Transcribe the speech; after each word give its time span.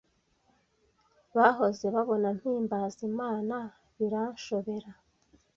bahoze 1.37 1.85
babona 1.95 2.27
mpimbaza 2.37 2.99
Imana 3.09 3.55
biranshobera 3.97 4.91